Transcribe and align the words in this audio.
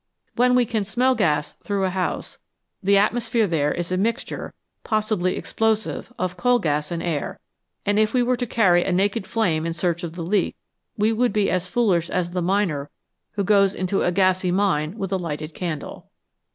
When 0.35 0.55
we 0.55 0.65
can 0.65 0.83
smell 0.83 1.13
gas 1.13 1.53
through 1.63 1.83
a 1.85 1.91
house, 1.91 2.39
the 2.81 2.97
atmosphere 2.97 3.45
there 3.45 3.71
is 3.71 3.91
a 3.91 3.97
169 3.97 4.49
EXPLOSIONS 4.83 5.11
AND 5.11 5.37
EXPLOSIVES 5.37 6.13
mixture, 6.15 6.15
possibly 6.15 6.15
explosive, 6.15 6.15
of 6.17 6.37
coal 6.41 6.57
gas 6.57 6.89
and 6.89 7.03
air, 7.03 7.39
and 7.85 7.99
if 7.99 8.11
we 8.11 8.23
were 8.23 8.35
to 8.37 8.47
carry 8.47 8.83
a 8.83 8.91
naked 8.91 9.27
flame 9.27 9.63
in 9.63 9.73
search 9.73 10.03
of 10.03 10.15
the 10.15 10.23
leak, 10.23 10.55
we 10.97 11.15
should 11.15 11.33
be 11.33 11.51
as 11.51 11.67
foolish 11.67 12.09
as 12.09 12.31
the 12.31 12.41
miner 12.41 12.89
who 13.33 13.43
goes 13.43 13.75
into 13.75 14.01
a 14.01 14.11
"gassy" 14.11 14.51
mine 14.51 14.97
with 14.97 15.11
a 15.11 15.17
lighted 15.17 15.53
candle. 15.53 16.09